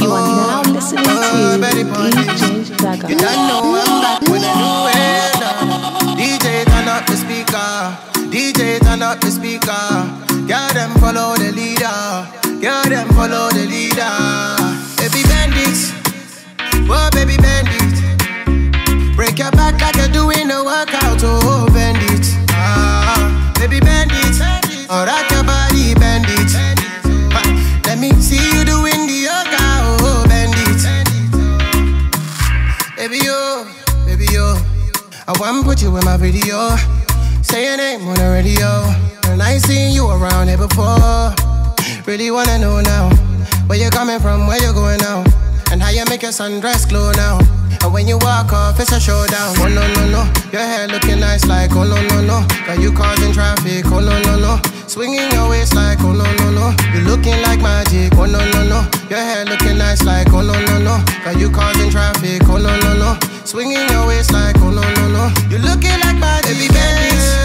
[0.00, 3.08] You are now listening to DJ Daggah.
[3.10, 5.34] You don't know I'm back with a new head.
[6.16, 7.96] DJ turn up the speaker.
[8.32, 9.84] DJ turn up the speaker.
[10.48, 12.26] Girl them follow the leader.
[12.60, 14.12] Girl them follow the leader.
[14.96, 15.92] Baby bandits,
[16.88, 17.96] oh baby bandit.
[19.16, 21.20] Break your back like you're doing a workout.
[21.22, 24.40] Oh bandit, ah baby bandit.
[24.88, 25.04] Oh
[35.28, 36.74] I want to put you in my video.
[37.42, 38.66] Say your name on the radio,
[39.30, 41.32] and I seen you around here before.
[42.06, 43.08] Really wanna know now,
[43.68, 45.22] where you coming from, where you going now,
[45.70, 47.38] and how you make your sundress glow now.
[47.80, 49.54] And when you walk off, it's a showdown.
[49.58, 52.46] Oh no no no, your hair looking nice like oh no no no.
[52.66, 54.60] Got you causing traffic, oh no no no.
[54.86, 56.74] Swinging your waist like oh no no no.
[56.92, 58.80] You looking like magic, oh no no no.
[59.08, 61.02] Your hair looking nice like oh no no no.
[61.24, 63.18] Got you causing traffic, oh no no no.
[63.44, 65.32] Swinging your waist like oh no no no.
[65.48, 67.41] You looking like magic, baby bandit.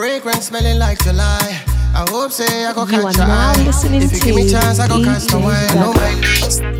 [0.00, 1.62] Fragrance smelling like July.
[1.94, 3.62] I hope say I go You catch your eye.
[3.66, 5.74] listening If you give me chance, I go catch the wine.
[5.76, 6.79] No mind.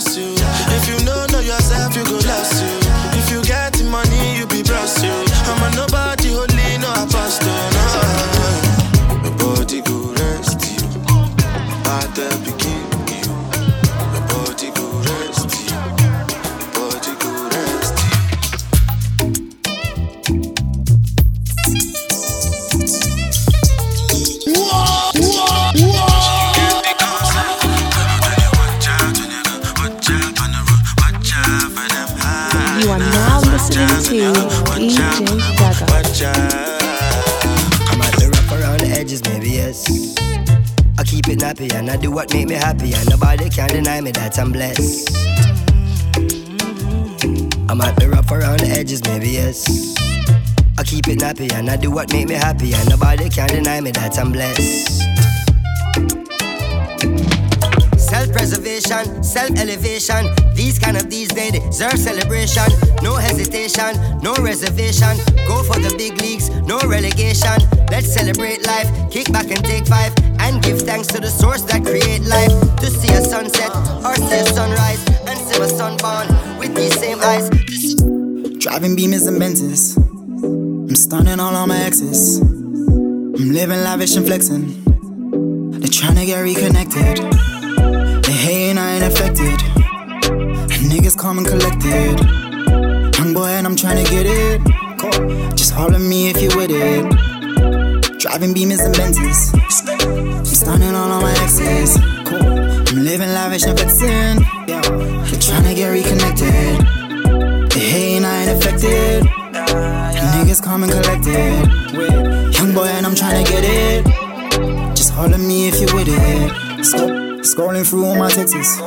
[0.00, 0.69] Lagos, you.
[44.40, 45.10] I'm blessed.
[47.68, 49.68] I might be rough around the edges, maybe yes.
[50.78, 53.82] I keep it nappy and I do what make me happy, and nobody can deny
[53.82, 55.02] me that I'm blessed.
[58.00, 60.24] Self preservation, self elevation.
[60.54, 62.64] These kind of these days deserve celebration.
[63.02, 63.92] No hesitation,
[64.22, 65.18] no reservation.
[65.46, 67.60] Go for the big leagues, no relegation.
[67.90, 71.84] Let's celebrate life, kick back and take five, and give thanks to the source that
[71.84, 72.59] create life.
[78.80, 79.94] Driving beamers and Benzes.
[79.98, 82.40] I'm stunning all on my exes.
[82.40, 85.70] I'm living lavish and flexing.
[85.72, 87.18] They're trying to get reconnected.
[88.24, 89.58] They hating, I ain't affected.
[90.88, 92.20] Niggas calm and collected.
[93.18, 94.62] Young boy, and I'm trying to get it.
[95.58, 98.18] Just holler me if you with it.
[98.18, 99.52] Driving beamers and Benzes.
[100.38, 101.98] I'm stunning all on my exes.
[101.98, 104.38] I'm living lavish and flexing.
[104.66, 106.99] They're trying to get reconnected.
[108.56, 109.24] Affected.
[110.34, 112.54] Niggas calm and collected.
[112.54, 114.06] Young boy, and I'm trying to get it.
[114.96, 116.84] Just holler me if you with it.
[116.84, 118.78] Sc- Scrolling through all my texts.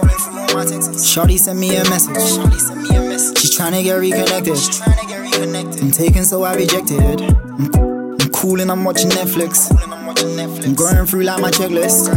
[1.12, 2.16] Shorty sent me a message.
[3.40, 4.58] She's trying to get reconnected.
[5.82, 7.00] I'm taken, so I rejected.
[7.22, 9.72] I'm, I'm cool and I'm watching Netflix.
[10.64, 12.10] I'm going through like my checklist.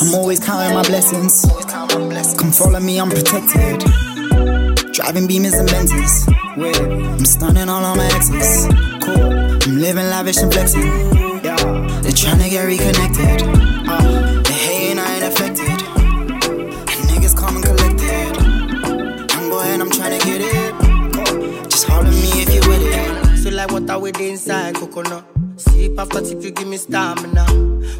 [0.00, 1.44] I'm always counting my blessings.
[2.38, 3.80] Come follow me, I'm protected.
[4.92, 6.41] Driving beamers and Benzes.
[6.54, 8.66] I'm stunning all on my exes.
[9.02, 9.62] Cool.
[9.62, 10.82] I'm living lavish and flexing.
[11.40, 13.42] They're trying to get reconnected.
[13.88, 15.66] Uh, they hating, I ain't affected.
[17.08, 18.36] Niggas calm and collected.
[19.32, 21.70] I'm and I'm trying to get it.
[21.70, 23.38] Just holler me if you with it.
[23.42, 25.24] Feel like water with the inside coconut.
[25.56, 27.46] Sip after sip, you give me stamina.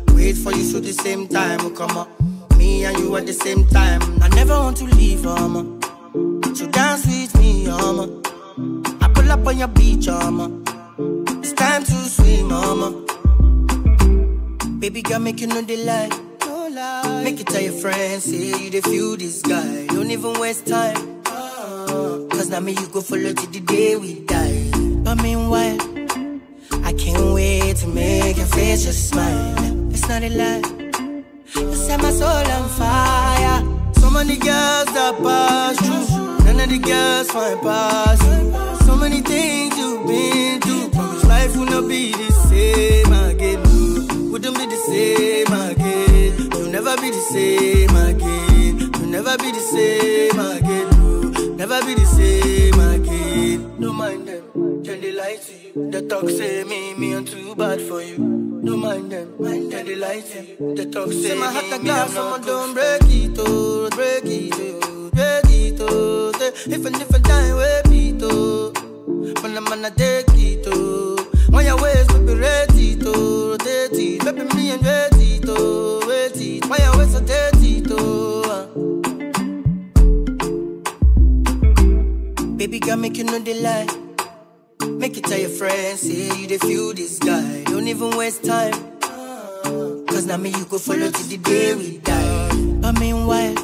[0.08, 2.08] Wait for you, so the same time will come up.
[2.58, 4.02] Me and you at the same time.
[4.22, 5.80] I never want to leave, mama.
[6.54, 8.31] So dance with me, mama.
[9.32, 10.46] Up on your beach, mama.
[11.40, 12.90] It's time to swim, mama.
[14.78, 16.10] Baby girl, make you know the lie.
[16.46, 17.24] No lie.
[17.24, 19.86] Make it tell your friends, say you the feel this guy.
[19.86, 21.22] Don't even waste time.
[21.26, 21.86] Ah.
[22.30, 24.70] Cause now me you go follow till the day we die.
[25.02, 25.78] But meanwhile,
[26.84, 29.90] I can't wait to make your face just smile.
[29.90, 30.62] It's not a lie.
[31.56, 33.58] You set my soul on fire.
[33.94, 36.44] So many girls that pass through.
[36.44, 40.88] None of the girls find pass many things you've been through.
[40.90, 43.60] Promise life will not be the same again.
[44.30, 46.50] Wouldn't be the same again.
[46.52, 48.78] You'll never be the same again.
[48.78, 50.88] You'll never be the same again.
[50.90, 51.54] no.
[51.56, 53.80] Never be the same again.
[53.80, 55.90] Don't mind them, then they lie to you.
[55.90, 58.16] The talk say me, me I'm too bad for you.
[58.64, 60.74] Don't mind them, mind them, they lie to you.
[60.76, 64.54] The talk say, say my heart a glass, someone don't break it, oh, break it,
[64.56, 66.32] oh, break it, oh.
[66.38, 68.72] Say, If a different time, wait it, oh.
[69.42, 71.16] When I'm gonna take it, oh.
[71.50, 74.24] When your waist, baby, rate it, oh, rotate it.
[74.24, 76.66] Baby, me and it, oh, wait it.
[76.66, 78.42] When your waist, it, oh.
[78.46, 78.66] ah.
[82.56, 83.86] Baby girl, make you know the lie.
[84.98, 87.62] Make it tell your friends, say you the feel this guy.
[87.64, 88.72] Don't even waste time.
[90.06, 92.48] Cause now me you go follow till the day we die.
[92.80, 93.54] But meanwhile,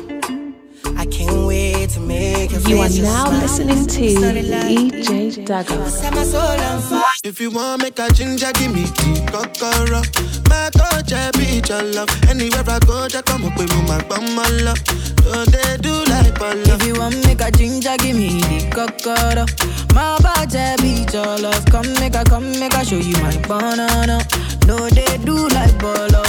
[1.11, 3.41] can't wait to make your You are now smile.
[3.41, 4.35] listening to It's not.
[4.35, 5.89] EJ Daggah.
[5.89, 7.03] Set my soul on fire.
[7.25, 10.03] If you want make a ginger, give me the kokoro.
[10.49, 12.09] My coach, I be your love.
[12.29, 14.79] Anywhere I go, just come up with my bum, my love.
[15.25, 16.75] So they do like Polo.
[16.77, 19.45] If you want make a ginger, give me the cocoa.
[19.95, 21.65] My body beat your love.
[21.67, 24.21] Come make a, come make a show you my banana.
[24.67, 26.23] No, they do like bolo.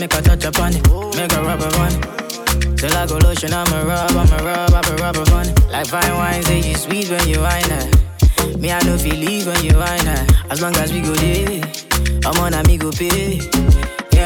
[0.00, 0.82] Make a rub, a touch upon it.
[1.16, 2.78] Make a rub upon it.
[2.78, 5.70] Till I go lotion, I'ma rub, I'ma rub, I'ma rub upon it.
[5.70, 8.58] Like fine wine, say you sweet when you wine it.
[8.58, 10.32] Me, I know feel leave when you wine it.
[10.50, 11.62] As long as we go there,
[12.24, 13.73] I'm on a me go pay.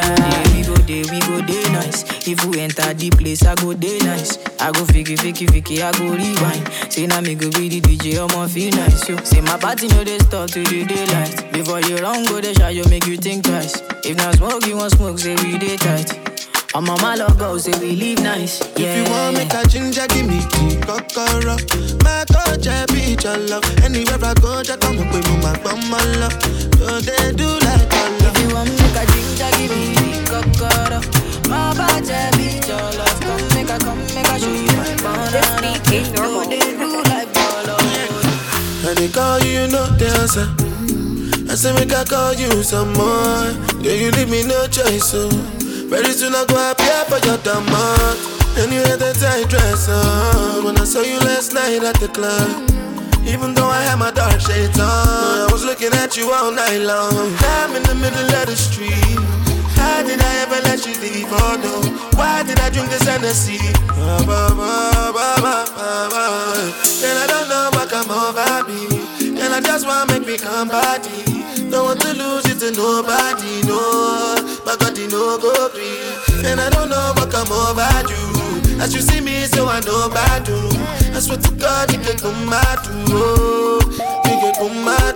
[0.01, 2.03] Yeah, we go there, we go there nice.
[2.27, 4.37] If we enter the place, I go there nice.
[4.59, 6.91] I go fiki, fiki, fiki, I go rewind.
[6.91, 9.07] Say now me go be the DJ, I'ma feel nice.
[9.09, 9.17] Yo.
[9.23, 11.51] Say my party no they stop till the daylight.
[11.53, 13.81] Before you run, go they shot, you make you think twice.
[14.03, 16.28] If not smoke, you want smoke, say we day tight.
[16.75, 18.61] I'm on my logo, say we live nice.
[18.77, 18.93] Yeah.
[18.93, 21.57] If you want make a ginger, give me the kokoro.
[22.05, 23.65] My coach, I be your love.
[23.83, 26.33] Anywhere I go, just come up with me, my bum, my love.
[26.77, 28.29] So they do like Polo.
[28.29, 31.01] If you want make a ginger, give me the cocoa.
[31.49, 33.17] My body beat your love.
[33.17, 35.73] Come make a, come make a show you my banana.
[36.13, 37.75] No, they do like bolo.
[37.81, 38.85] Oh.
[38.87, 40.47] And they call you, you know the answer.
[41.49, 43.49] I say make I call you some more.
[43.81, 45.29] Yeah, you leave me no choice, so
[45.89, 48.17] very soon I go appear for your demand.
[48.57, 52.07] And you had that tight dress on when I saw you last night at the
[52.07, 52.69] club.
[53.25, 56.81] Even though I had my dark shades on, I was looking at you all night
[56.81, 57.33] long.
[57.57, 59.19] I'm in the middle of the street.
[59.79, 61.27] How did I ever let you leave?
[61.31, 61.81] Oh no,
[62.17, 63.59] why did I drink this Hennessy?
[63.97, 64.29] And
[67.17, 69.08] I don't know what come over me.
[69.59, 71.09] I just wanna make me come body.
[71.69, 74.39] Don't want to lose it to nobody, no.
[74.65, 76.47] My God, know go free.
[76.47, 78.79] And I don't know what come over you.
[78.79, 80.63] As you see me, so I know about you.
[81.11, 83.03] I swear to God, you can come out too.
[83.11, 83.81] Oh,
[84.23, 85.15] you can come out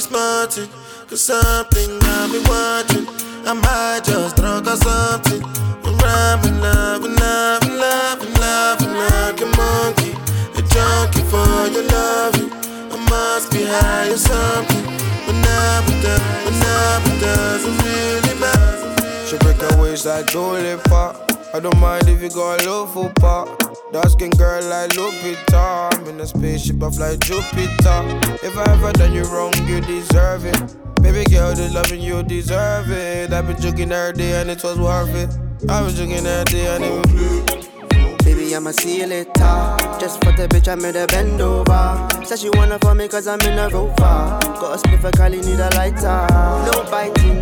[0.00, 0.68] smarting,
[1.08, 3.27] cause something I've been watching.
[3.50, 5.42] I just drunk or something.
[5.82, 10.12] I'm rhyming, loving, loving, loving, loving like a monkey.
[10.52, 12.52] A junkie for your loving.
[12.92, 14.84] I must be high or something.
[15.24, 19.26] But now it does, but now it doesn't really matter.
[19.26, 21.16] She break her waist like Dua Pop.
[21.54, 23.48] I don't mind if you go a low full pop.
[23.92, 25.94] Dark skin girl like Lupita.
[25.94, 28.04] I'm in a spaceship, I fly Jupiter.
[28.44, 30.87] If I ever done you wrong, you deserve it.
[31.08, 33.32] Baby girl, the loving you deserve it.
[33.32, 35.30] I've been joking every day and it was worth it.
[35.66, 39.98] I've been joking every day and it was Baby, I'ma seal it top.
[39.98, 42.06] Just for the bitch, I made a bend over.
[42.26, 43.96] Said she wanna for me cause I'm in a rover.
[43.96, 46.26] Got a I call you need a lighter.
[46.68, 47.40] No biting.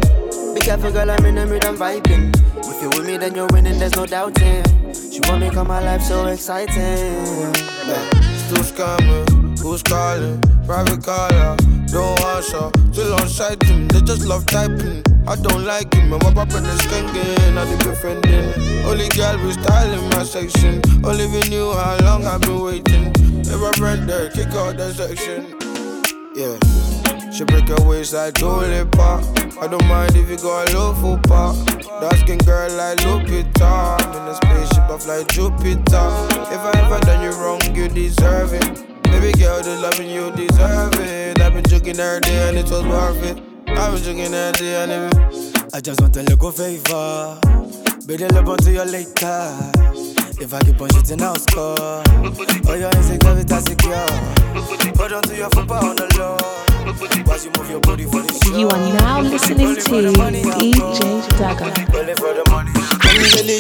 [0.55, 2.33] Be careful, girl, I'm in the mood, I'm vibing.
[2.59, 4.63] If you're with me, then you're winning, there's no doubting.
[4.95, 7.53] She want me come my life so exciting.
[8.47, 10.41] Still scamming, who's calling?
[10.65, 11.57] Private caller,
[11.93, 12.71] don't answer.
[12.93, 15.03] Still on site him, they just love typing.
[15.27, 17.57] I don't like him, and my papa is skanking.
[17.57, 18.85] I be befriending.
[18.87, 20.81] Only girl we style in my section.
[21.05, 23.13] Only we knew how long I've been waiting.
[23.41, 25.57] If I read there, kick out that section.
[26.35, 26.57] Yeah.
[27.33, 29.23] She break her waist like Pop.
[29.61, 31.57] I don't mind if you go a low full pop.
[32.01, 34.01] Dark skin girl like Lupita.
[34.01, 36.09] I'm in a spaceship, I fly Jupiter.
[36.51, 38.96] If I ever done you wrong, you deserve it.
[39.17, 41.41] Baby girl, the loving you deserve it.
[41.41, 43.43] I've been joking every day and it was worth it.
[43.67, 45.67] I've been joking every day and it.
[45.73, 47.41] I just want a little favor.
[48.07, 49.73] Better love until you later.
[50.39, 52.03] If I keep on shooting, I'll score.
[52.69, 54.07] Oh, your insecurity secure.
[55.01, 56.66] Hold on to your football on the low.
[56.87, 61.03] You are now listening to DJ
[61.35, 61.75] Daggah.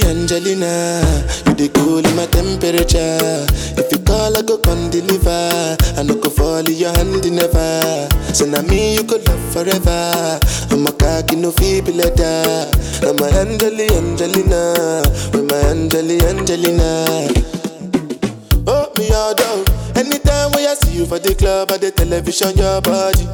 [0.06, 1.02] Angelina,
[1.46, 3.42] you the cool in my temperature.
[3.74, 5.76] If you call, I go come deliver.
[5.98, 8.06] I no go fall in your hand never.
[8.32, 10.38] So now me you could love forever.
[10.70, 12.70] I'm a cocky no feeble letter.
[13.02, 15.02] I'm a Angeli, Angelina,
[15.34, 17.26] with my Angeli, Angelina.
[18.68, 19.75] Oh me all down.
[19.96, 23.24] Anytime when I see you for the club or the television, your body.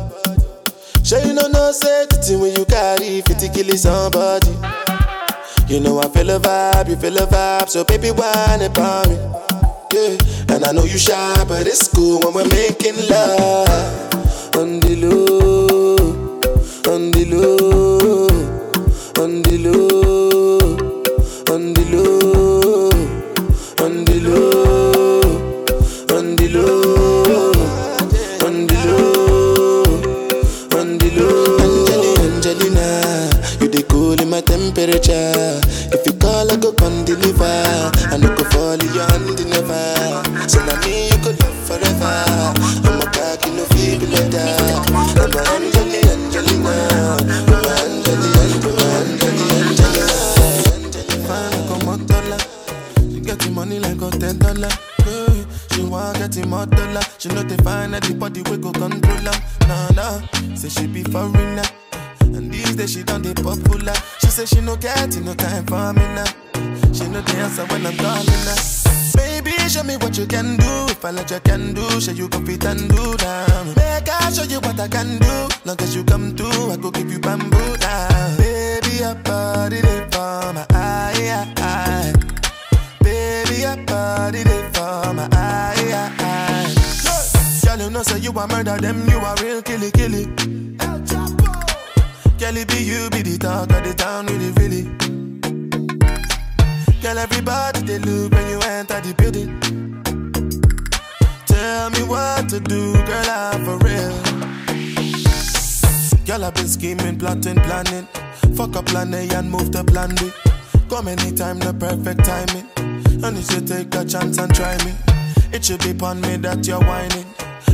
[1.03, 4.55] Sure you know no say the thing when you carry 50 kill somebody.
[5.67, 9.17] You know I feel a vibe, you feel a vibe, so baby whine about me.
[9.93, 14.32] Yeah, and I know you shy, but it's cool when we're making love.
[88.03, 90.25] Know say you a murder them, you a real killy killy.
[90.81, 91.49] El Chapo.
[92.41, 94.83] It be you be the talk of the town, really, really.
[97.01, 99.61] Girl, everybody they look when you enter the building.
[101.47, 104.13] Tell me what to do, girl, I'm for real.
[106.25, 108.07] Girl, I've been scheming, plotting, planning.
[108.57, 110.31] Fuck up plan A and move to plan B.
[110.89, 112.67] Come anytime, the perfect timing.
[113.25, 114.93] And if you take a chance and try me.
[115.53, 117.27] It should be upon me that you're whining.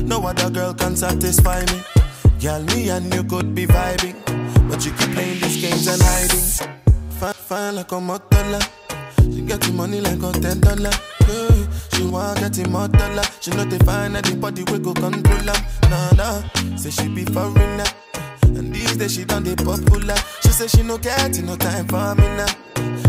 [0.05, 1.83] No other girl can satisfy me.
[2.41, 4.17] Girl, me and you could be vibing.
[4.69, 6.79] But you keep playing these games and hiding.
[7.19, 8.61] Fine, fine like a motola.
[9.33, 10.93] She get the money like a ten dollar.
[11.93, 13.25] She want get more dollar.
[13.41, 15.89] She know they find that the body we go control her.
[15.91, 17.85] Nah, nah, say she be foreigner.
[18.45, 20.15] And these days she done the popular.
[20.43, 22.47] She say she no get no time for me now.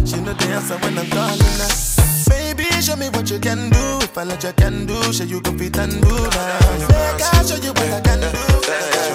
[0.05, 1.98] She know the dancer when I'm calling her.
[2.29, 3.83] Baby, show me what you can do.
[4.05, 6.87] If I let you can do, show you go fit and do now.
[6.87, 8.29] Make I show you what I can do.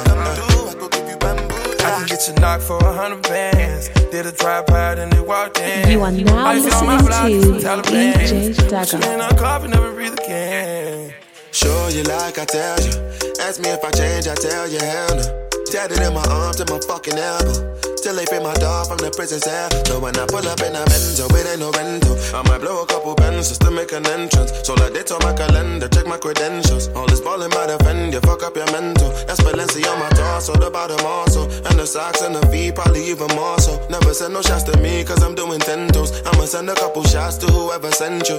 [0.05, 1.55] Come through, I go give you bamboo.
[1.85, 3.89] I can get you knocked for a hundred bands.
[4.11, 5.91] Did a tripod and they walked in.
[5.91, 8.15] You are now Life on my listening block, to Taliban.
[8.15, 8.87] DJ Daggah.
[9.03, 11.13] Swing on coffee, never breathe again.
[11.53, 12.93] Show you like I tell you.
[13.41, 15.49] Ask me if I change, I tell you hell no.
[15.71, 17.84] Tatted in my arm to my fucking elbow.
[18.05, 19.73] Still they free my dog from the prison cell.
[19.89, 22.13] So when I pull up in a Benzo, it ain't no rental.
[22.37, 24.53] I might blow a couple pens just to make an entrance.
[24.61, 26.93] So like dates on my calendar, check my credentials.
[26.93, 29.09] All this ballin' might offend you, fuck up your mental.
[29.25, 31.49] That's Valencia on my torso, the bottom also.
[31.65, 33.73] And the socks and the feet, probably even more so.
[33.89, 36.13] Never send no shots to me, cause I'm doing ten toes.
[36.29, 38.37] I'ma send a couple shots to whoever sent you.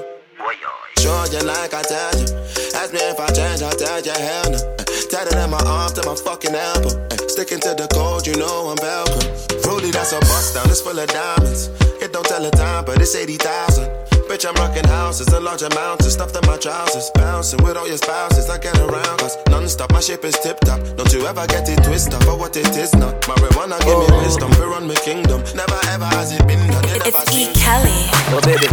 [1.01, 2.29] Sure, you like I tell you.
[2.77, 4.84] Ask me if I change, I'll tell you hell no.
[5.15, 6.91] Tatted in my arm to my fucking elbow.
[7.31, 9.23] Sticking to the code, you know I'm welcome.
[9.63, 11.71] Fruity, that's a bust down, it's full of diamonds.
[12.03, 13.87] It don't tell the time, but it's 80,000.
[14.27, 17.09] Bitch, I'm rocking houses and large amounts of stuff in my trousers.
[17.15, 19.19] Bouncing with all your spouses, I get around.
[19.23, 20.83] Cause non-stop, my ship is tip top.
[20.97, 23.15] Don't you ever get it twisted for what it is not.
[23.23, 25.39] Marijuana give me wisdom, we run my kingdom.
[25.55, 26.83] Never ever has it been done.
[26.91, 27.55] You It's E.
[27.55, 28.11] Kelly.
[28.35, 28.67] Oh baby,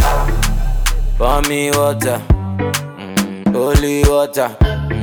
[1.15, 2.19] pour me water,
[2.99, 5.02] mm, holy water, mm,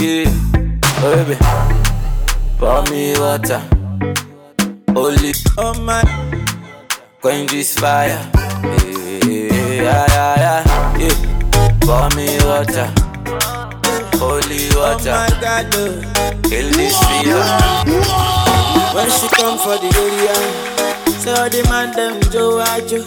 [0.00, 0.30] Yeah,
[1.02, 1.36] oh baby,
[2.58, 3.60] pour me water.
[4.94, 6.02] Holy, oh my,
[7.20, 8.20] quench this fire.
[9.24, 11.78] Yeah, yeah, yeah, yeah.
[11.80, 12.88] Pour me water.
[14.18, 15.12] Holy water.
[15.12, 15.72] Oh my God.
[16.44, 17.44] Kill this fever.
[18.94, 20.36] When she come for the area,
[21.20, 23.00] say all the man them Joe Ajo,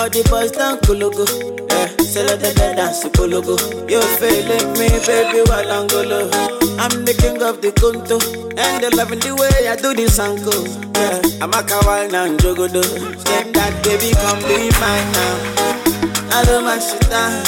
[0.00, 1.65] all the boys down Kulugu.
[1.94, 3.56] Dead dance to Kulugu.
[3.90, 8.18] You feeling me, baby, while I'm the king of the Kunto,
[8.58, 10.66] and they loving the way I do this uncle.
[10.94, 12.82] Yeah, I'm a kawaii and jogodo.
[13.20, 16.36] Step that baby, come be mine now.
[16.36, 17.44] I don't my shit down.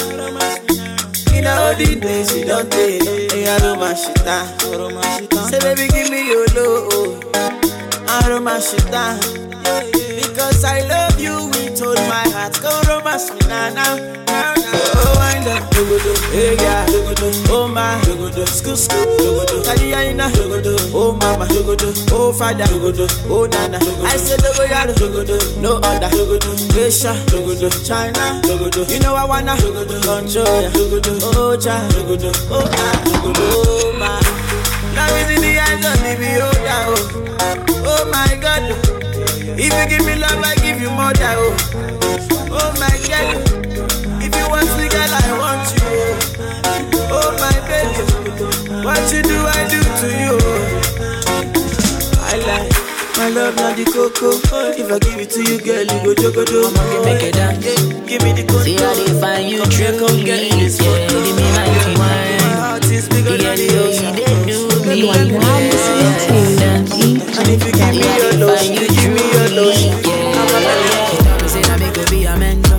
[1.34, 3.58] In all the days you don't take, hey, I.
[5.50, 7.20] Say baby, give me your low.
[8.08, 8.44] I don't.
[10.16, 10.97] Because I love
[13.18, 13.34] Me.
[14.30, 15.74] Oh, wind up,
[16.30, 16.86] hey yeah,
[17.50, 18.76] oh my, dogodo, skoo
[20.94, 21.46] oh mama,
[22.12, 22.64] oh father,
[23.28, 23.78] oh nana.
[24.06, 24.38] I said
[25.60, 26.08] no other,
[26.78, 27.12] Asia,
[27.84, 28.40] China.
[28.88, 30.70] You know I wanna, control ya,
[31.34, 31.74] oh cha,
[32.52, 34.20] oh ah, oh my.
[34.94, 38.62] Now in the eyes of the beholder, oh, oh my God.
[39.58, 41.56] If you give me love, I give you more, oh,
[42.50, 43.36] oh my God.
[44.22, 45.88] If you want me, girl, I want you.
[47.10, 48.02] Oh my baby,
[48.84, 50.34] what you do, I do to you.
[52.20, 52.72] I like
[53.16, 54.38] my love, not the cocoa.
[54.76, 56.68] If I give it to you, girl, you go jogodo.
[56.68, 57.64] I'ma make it dance.
[58.06, 58.62] Give me the cocoa.
[58.64, 61.08] See how they find you Come here, true, come get in this yeah.
[61.08, 62.40] Give me my My wine.
[62.60, 64.12] heart is bigger Yeah, than the ocean.
[64.16, 65.00] they do me.
[65.00, 65.58] You are now
[67.38, 70.07] And if you give me your find you give me your true,
[72.38, 72.78] mentor.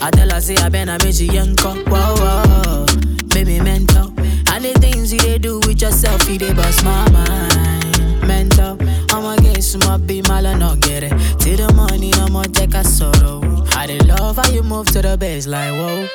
[0.00, 1.78] I tell her say I been a bitch young cock.
[1.86, 2.86] Whoa, whoa,
[3.28, 4.12] baby mentor.
[4.52, 8.26] And the things you do with yourself, you they bust my mind.
[8.26, 8.76] Mentor,
[9.10, 11.12] I'ma get some up, be mal and not get it.
[11.38, 13.64] Till the money, I'ma take a sorrow.
[13.76, 16.06] I they love how you move to the bass like whoa.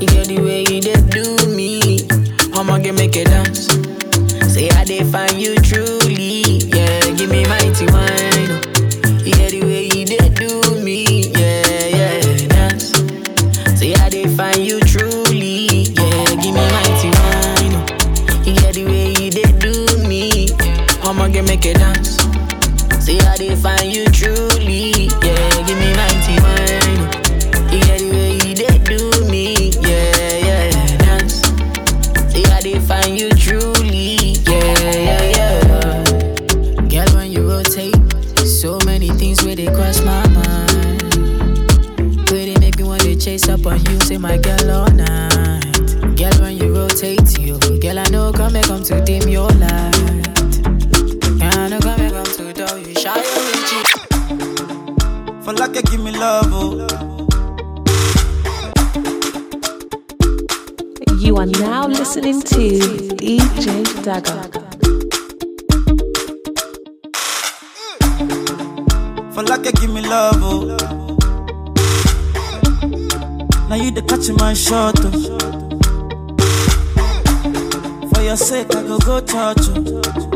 [0.00, 2.06] You get the way you they do me.
[2.54, 3.66] I'ma get make it dance.
[4.52, 6.68] Say I they find you truly.
[6.68, 8.60] Yeah, give me mighty wine.
[9.24, 9.71] You get the way
[44.16, 46.16] up on you, say my girl all night.
[46.16, 50.66] Girl, when you rotate, you, girl, I know come and come to dim your light.
[51.40, 53.82] I know come and come to do you, shy with you.
[55.42, 56.88] For like you give me love, oh.
[61.18, 62.78] You are now listening to
[63.16, 64.50] DJ Daggah.
[69.34, 70.81] For like you give me love, oh.
[73.72, 75.08] Now you the catch my shot, oh.
[78.12, 79.80] For your sake, I go go church, oh.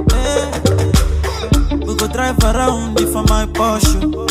[0.09, 0.49] Hey.
[1.85, 4.01] We go drive around for my Porsche.
[4.09, 4.25] Oh.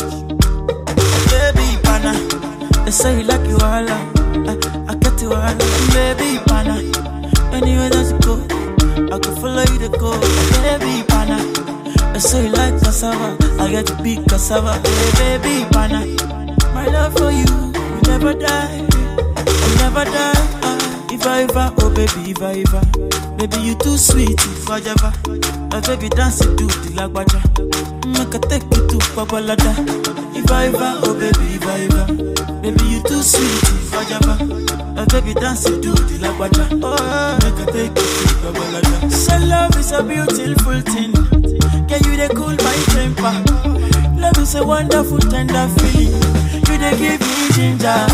[1.30, 2.18] Baby, pana,
[2.84, 4.58] they say you like you all, I,
[4.90, 5.54] I get you all,
[5.94, 6.82] baby, pana.
[7.54, 8.42] Anywhere that you go,
[9.14, 10.18] I can follow you to go,
[10.66, 11.38] baby, pana.
[12.12, 16.02] They say you like cassava, I get to big cassava, hey, baby, pana.
[16.74, 18.85] My love for you, will never die,
[19.78, 20.32] never die.
[20.62, 20.78] Ah,
[21.12, 22.82] if I ever, oh baby, if I ever,
[23.36, 25.12] baby you too sweet, if I ever,
[25.70, 27.40] my baby dance to the lagwaja,
[28.06, 29.72] make I take you to Babalada.
[30.36, 32.06] If I ever, oh baby, if I ever,
[32.62, 34.36] baby you too sweet, if I ever,
[34.94, 39.10] my baby dance to the lagwaja, oh make I take you to Babalada.
[39.12, 41.12] So love is a beautiful thing,
[41.88, 43.34] can you they cool my temper?
[44.20, 46.12] Love is a wonderful tender feeling.
[46.66, 48.06] You they give me ginger.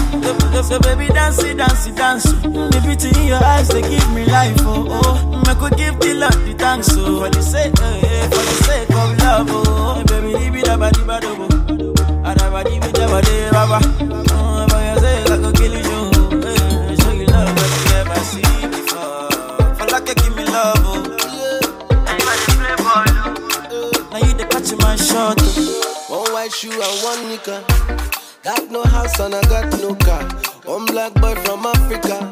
[0.63, 2.23] So, baby, dance it, dance it, dance.
[2.23, 4.55] The beauty in your eyes, they give me life.
[4.61, 5.43] Oh, oh.
[5.47, 6.89] I could give the Lord the thanks.
[6.93, 9.49] Oh, for the sake, eh, for the sake of love.
[9.51, 11.25] Oh, baby, leave it the bad.
[11.25, 11.49] Oh,
[12.23, 12.63] Adaba,
[13.51, 13.81] baba.
[14.31, 16.01] Oh, I could kill you.
[17.03, 18.19] Show you love that you never
[18.71, 19.31] before.
[19.75, 20.87] For you give me love.
[20.87, 21.03] Oh,
[24.13, 25.39] now you my shot.
[25.41, 26.23] Oh.
[26.23, 28.12] One white shoe and one nika.
[28.43, 30.25] Got no house and I got no car.
[30.65, 32.29] One black boy from Africa.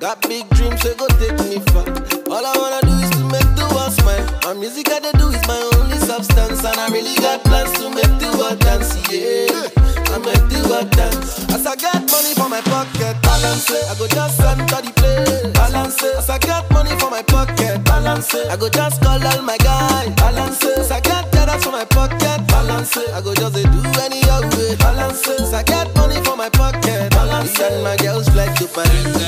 [0.00, 1.86] Got big dreams, so go take me far.
[2.26, 4.26] All I wanna do is to make the world smile.
[4.42, 8.18] My music I do is my only substance, and I really got plans to make
[8.18, 8.90] the world dance.
[9.06, 9.85] Yeah,
[10.16, 11.44] I make the world dance.
[11.52, 13.84] As I got money for my pocket, balance it.
[13.84, 16.16] I go just enter the place, balance it.
[16.16, 18.48] As I got money for my pocket, balance it.
[18.48, 20.78] I go just call all my guys, balance it.
[20.78, 23.12] As I got dollars for my pocket, balance it.
[23.12, 25.36] I go just do any other way, balance it.
[25.36, 27.76] As I got money for my pocket, balance it.
[27.76, 29.20] And my girls fly to Paris.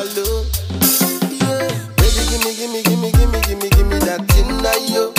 [0.00, 0.48] Hello.
[1.36, 1.68] Yeah.
[2.00, 4.48] Baby, gimme, gimme, gimme, gimme, gimme, gimme that thing
[4.88, 5.12] yo.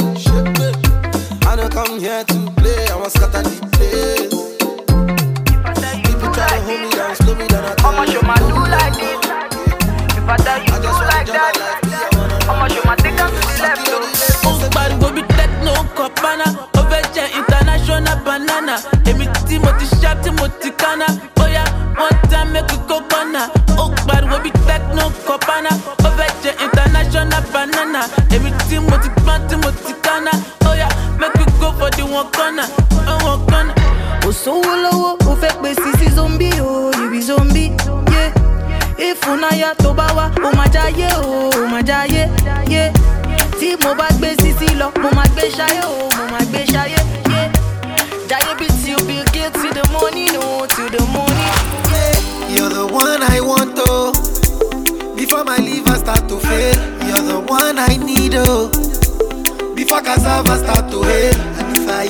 [1.46, 3.61] I don't come here to play, I want scatter the
[10.52, 11.56] If I tell you do like that,
[12.44, 13.88] I'ma show my take them to the left.
[14.44, 18.76] ó pariwo bí techno kọ̀pánà ó fẹ́ international banana.
[19.10, 21.64] Èmi tí mo ti ṣá tí mo ti kánná bóyá
[21.96, 23.42] wọ́n dá mẹ́kù kókọ́nà
[23.78, 25.70] ó pariwo bí techno kọ̀pánà
[26.06, 28.02] ó fẹ́ jẹ́ international banana.
[28.36, 30.32] Èmi tí mo ti gbọ́n tí mo ti kánná
[30.66, 30.88] bóyá
[31.20, 32.68] mẹ́kù go for the one corner
[33.24, 33.76] one corner.
[34.22, 34.30] kò
[39.32, 42.28] ìfúnnáyà tó bá wá ó máa jáyé o ó máa jáyé
[42.70, 42.92] yeah.
[43.60, 47.00] tí mo bá gbé sisi lọ mo máa gbé ṣayé o mo máa gbé ṣayé
[47.30, 47.52] yeah.
[48.30, 51.38] jáyé bí tí o bí gé till the morning o till the morning.
[52.52, 54.12] You're the one I want, oh.
[55.16, 56.76] Before my liver start to fail,
[57.08, 58.68] you're the one I need, oh.
[59.76, 62.04] Before cassava start to hail, and if I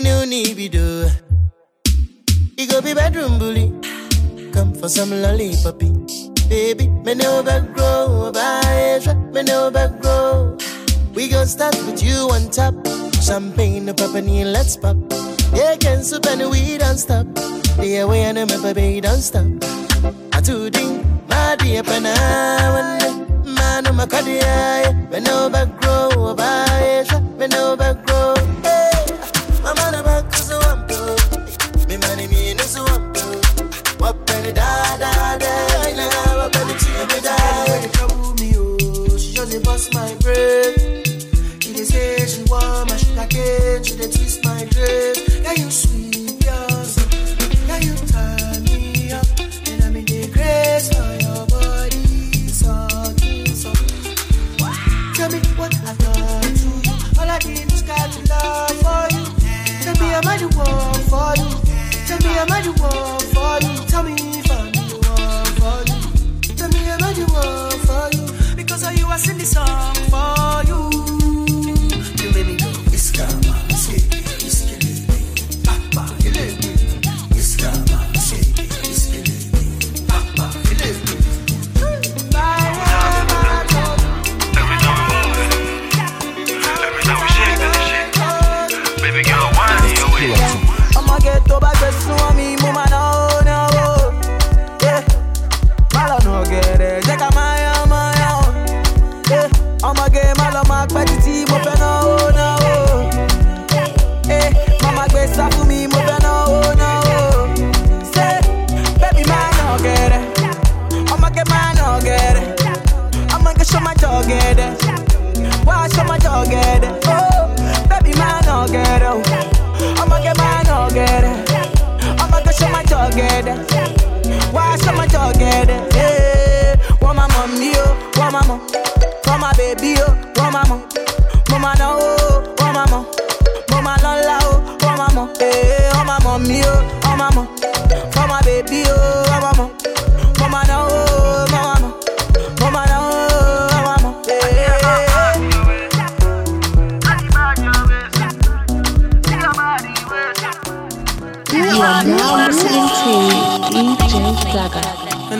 [0.00, 1.10] Knew ni bido oh.
[2.56, 3.68] It go be bedroom bully.
[4.50, 5.90] Come for some lollipoppy
[6.48, 9.00] Baby, me no back grow Bye,
[9.32, 10.56] me no back grow
[11.14, 12.74] We gon' start with you on top.
[13.22, 14.96] Champagne, no pepperoni, let's pop.
[15.54, 17.26] Yeah, can soup and we don't stop.
[17.76, 19.44] The way I know my baby don't stop.
[20.32, 22.14] I do ding Madi apana
[22.72, 27.04] one Manu makadi ay Me no back grow Abaye
[27.38, 28.09] Me no back grow
[62.40, 62.72] Tell me I'm the
[63.34, 63.86] for you.
[63.86, 66.56] Tell me I'm the one for you.
[66.56, 66.80] Tell me
[67.12, 68.56] the one for you.
[68.56, 69.99] Because of you, I sing this song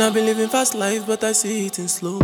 [0.01, 2.19] Oh, and I've been living fast life, but I see it in slow.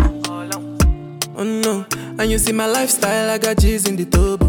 [1.36, 1.84] Oh no,
[2.18, 4.46] and you see my lifestyle, I got G's in the turbo.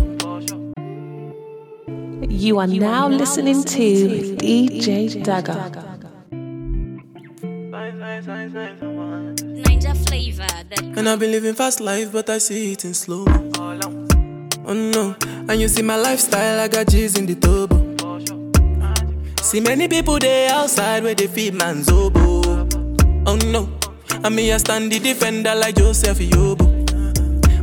[2.30, 5.74] You are now listening to DJ Daggah.
[9.68, 13.26] Ninja flavor that And I've been living fast life, but I see it in slow.
[14.66, 15.16] Oh no,
[15.50, 17.76] and you see my lifestyle, I got G's in the turbo.
[19.42, 22.37] See many people there outside where they feed man's oboe.
[23.30, 23.68] Oh no,
[24.24, 26.66] and me I stand the defender like Joseph Yobo.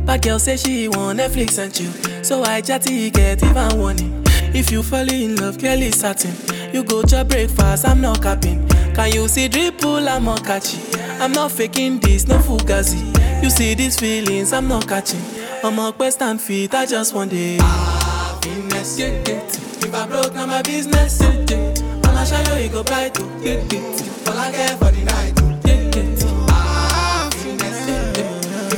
[0.05, 1.91] But girl say she want Netflix and chill,
[2.23, 4.23] so I chatty get even warning.
[4.53, 6.35] If you fall in love, girl is certain.
[6.71, 8.67] You go to breakfast, I'm not capping.
[8.93, 10.07] Can you see dripple?
[10.07, 10.79] I'm not catchy.
[11.19, 13.01] I'm not faking this, no fugazi.
[13.43, 15.21] You see these feelings, I'm not catching.
[15.63, 17.59] I'm a quest and feet, I just want it.
[17.59, 19.41] Happiness, yeah, yeah.
[19.47, 21.73] If I broke, now my business, yeah, yeah.
[22.03, 24.27] I'ma show you, you go bright, yeah, yeah.
[24.27, 25.41] All I care for the night,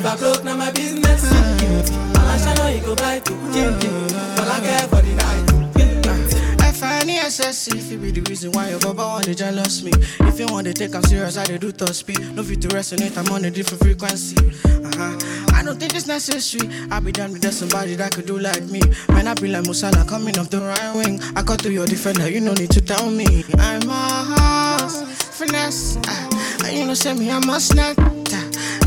[0.07, 2.15] I broke, now my business, yeah, yeah.
[2.15, 4.39] I'ma show you, you go yeah, yeah.
[4.39, 6.67] All I care for the night, oh, yeah, yeah.
[6.69, 9.91] F-I-N-E-S-S-E, if it be the reason why your baba want to jealous me.
[10.21, 12.21] If you want to take I'm serious, I dey do top speed.
[12.35, 14.37] No fit to resonate, I'm on a different frequency.
[14.37, 15.53] Uh-huh.
[15.53, 16.69] I don't think it's necessary.
[16.89, 18.79] I be done with that somebody that could do like me.
[19.09, 21.19] Man, I be like Musiala coming off the right wing.
[21.35, 23.43] I cut through your defender, you no need to tell me.
[23.57, 24.87] I'm a
[25.35, 25.97] finesse.
[25.97, 27.97] Uh, and you know, say me, I'm a snack.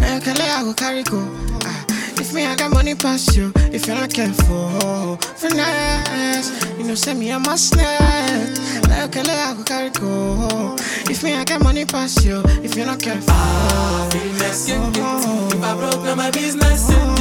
[0.03, 1.19] Uh, can I go carry go?
[1.65, 1.85] Uh,
[2.21, 3.53] if me, I got money past you.
[3.73, 6.51] If you're not careful, finesse.
[6.79, 8.57] You know, send me a must snack.
[8.89, 10.77] Like a I go carry go.
[11.11, 12.43] If me, I got money past you.
[12.63, 15.49] If you're not careful, Happiness, yeah, yeah.
[15.55, 17.15] If I broke, now my business, yeah.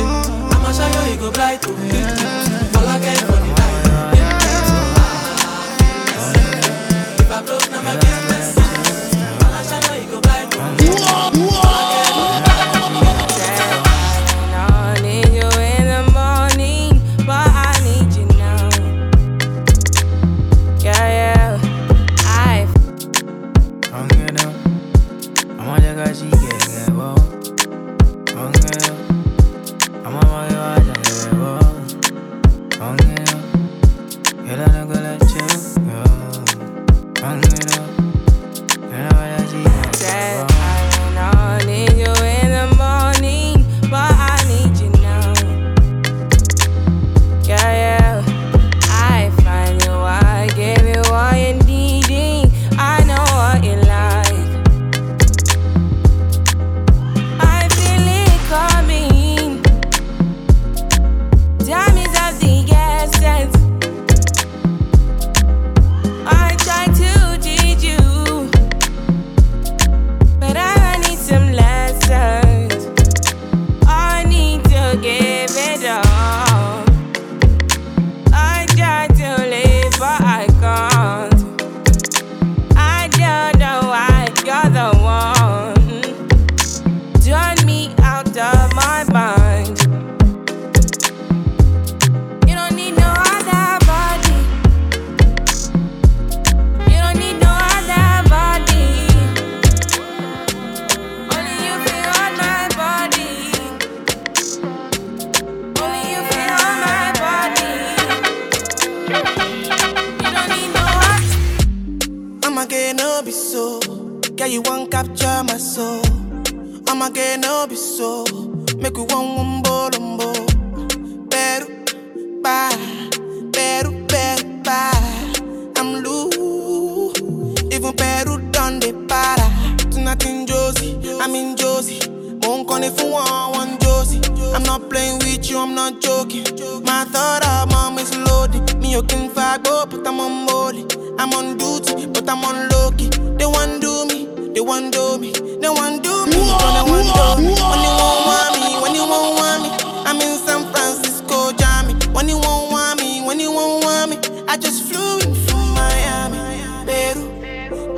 [0.52, 2.80] I'ma show you, you go bright, oh, yeah.
[2.80, 4.40] All I care for the night, yeah,
[6.36, 7.22] yeah.
[7.22, 8.19] If I broke, now my business,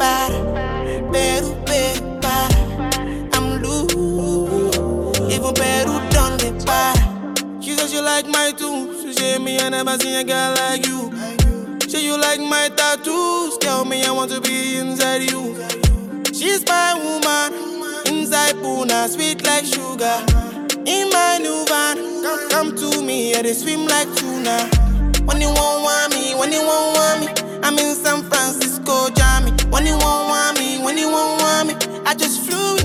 [0.02, 0.40] para,
[1.14, 2.10] Peru, Peru.
[3.36, 5.94] I'm loose, even Peru.
[7.62, 10.88] She says she like my tunes, she say me I never seen a girl like
[10.88, 11.00] you.
[11.88, 15.44] Say you like my tattoos, tell me I want to be inside you.
[16.34, 17.50] She's my woman,
[18.08, 20.18] inside Puna, sweet like sugar.
[20.86, 24.58] In my new van, come, come to me, yeah, they swim like tuna.
[25.26, 27.28] When you won't want me, when you won't want me,
[27.62, 29.21] I'm in San Francisco.
[29.72, 32.81] When you won't want me, when you won't want me, I just flew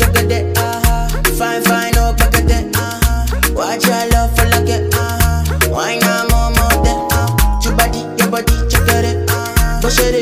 [0.00, 1.08] chocade, aha.
[1.12, 1.22] Uh-huh.
[1.38, 2.74] Fine, fine, no pacate.
[2.74, 3.54] Uh-huh.
[3.54, 5.44] Watch your love for like it, aha.
[5.68, 7.60] Why not more, more than, ah?
[7.64, 9.36] Your body, your body, chocade, aha.
[9.36, 9.80] Uh-huh.
[9.82, 10.19] Push it.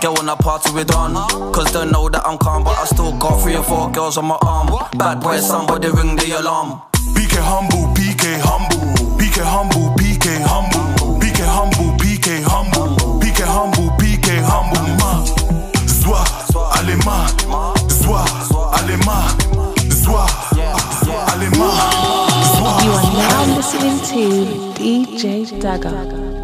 [0.00, 1.14] Girl wanna party with on
[1.52, 4.26] Cause they know that I'm calm But I still got three or four girls on
[4.26, 4.68] my arm.
[4.98, 6.82] Bad boy, somebody ring the alarm.
[7.14, 8.94] BK humble, BK humble.
[9.18, 11.18] BK humble, BK humble.
[11.20, 13.20] BK humble, BK humble.
[13.20, 14.84] BK humble, BK humble.
[15.00, 15.24] Ma,
[15.86, 16.24] zwa,
[16.78, 17.26] alema
[17.88, 18.24] Zwa,
[18.72, 19.34] alema
[19.88, 20.28] Zwa,
[21.32, 21.70] alema
[22.84, 26.43] You are now listening to DJ Daggah.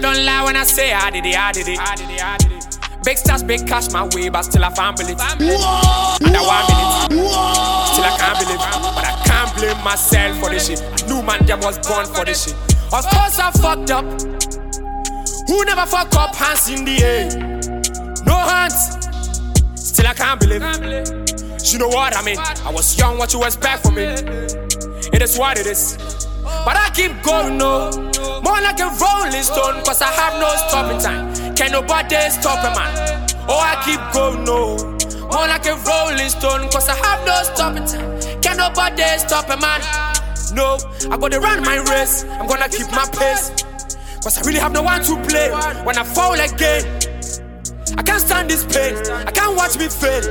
[0.00, 1.78] Don't lie when I say I did it, I did it.
[1.78, 3.04] I did it, I did it.
[3.04, 5.20] Big stars, big cash my way, but still I can't believe it.
[5.20, 7.28] Under one minute,
[7.92, 8.58] still I can't believe.
[8.94, 10.82] But I can't blame myself for this shit.
[10.82, 12.54] I knew man them was born for this shit.
[12.92, 14.04] Of course I fucked up.
[15.48, 16.34] Who never fuck up?
[16.34, 17.28] Hands in the air.
[18.24, 18.96] No hands.
[19.74, 20.62] Still I can't believe.
[21.72, 22.38] You know what I mean?
[22.38, 24.02] I was young, what you expect from me?
[24.02, 25.96] It is what it is.
[26.42, 28.09] But I keep going, no.
[28.42, 31.54] More like a rolling stone, cause I have no stopping time.
[31.54, 32.92] Can nobody stop a man?
[33.48, 34.76] Oh, I keep going, no.
[35.32, 38.40] More like a rolling stone, cause I have no stopping time.
[38.40, 39.80] Can nobody stop a man?
[40.52, 40.78] No,
[41.10, 42.24] I gotta run my race.
[42.24, 43.50] I'm gonna keep my pace.
[44.22, 45.50] Cause I really have no one to play
[45.84, 46.84] when I fall again.
[47.96, 48.96] I can't stand this pain,
[49.26, 50.22] I can't watch me fail.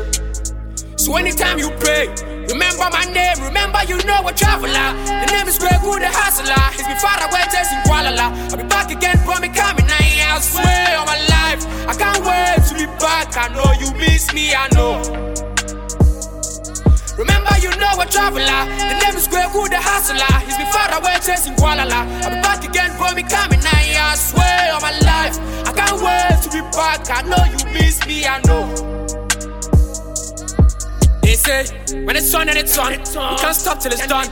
[0.97, 2.07] So anytime you pray,
[2.49, 5.08] remember my name, remember you know a traveler.
[5.49, 6.61] The is Greg the hustler.
[6.77, 9.89] He's been far away, chasing Kuala I'll be back again, me coming.
[9.89, 13.33] I, swear on my life, I can't wait to be back.
[13.33, 15.01] I know you miss me, I know.
[17.17, 18.61] Remember, you know a traveler.
[18.77, 20.29] The name is Greg Wood, the hustler.
[20.45, 23.65] He's been far away, chasing Kuala I'll be back again, me coming.
[23.65, 27.09] I, I swear on my life, I can't wait to be back.
[27.09, 28.98] I know you miss me, I know.
[31.39, 31.63] Say,
[32.03, 34.25] when it's on and it's on, you can't stop till it's done.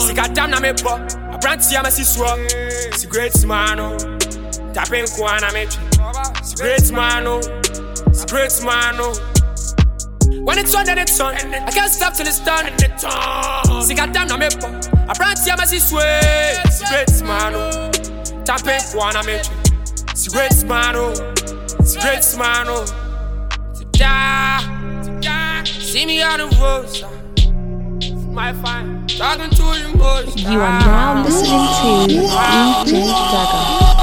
[0.00, 1.12] See, goddamn, I'm a buck.
[1.14, 2.94] I brand see, I'm a siswa.
[2.94, 3.98] See, great man, oh.
[4.72, 5.66] Tapping Kwana, me.
[6.42, 7.40] See, great man, oh.
[8.12, 9.14] See, great man, oh.
[10.42, 12.66] When it's on and it's on, I can't stop till it's done.
[13.82, 14.86] See, goddamn, I'm a buck.
[15.06, 16.02] I brand see, I'm a siswa.
[16.72, 17.90] See, great man, oh.
[18.44, 19.38] Tapping Kwana, me.
[20.14, 21.12] See, great man, oh.
[21.84, 22.86] See, great man, oh.
[23.94, 24.79] Yeah.
[25.22, 26.88] See me on the road,
[28.32, 30.22] my fine, talking to you more.
[30.22, 32.14] You are now listening to
[32.86, 33.99] DJ Daggah.